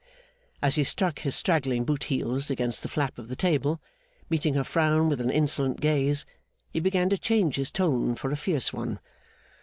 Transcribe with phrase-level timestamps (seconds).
[0.63, 3.79] As he struck his straggling boot heels against the flap of the table,
[4.31, 6.25] meeting her frown with an insolent gaze,
[6.71, 8.97] he began to change his tone for a fierce one.